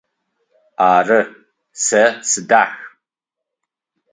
Ары, 0.91 1.19
сэ 1.85 2.03
сыдах. 2.29 2.73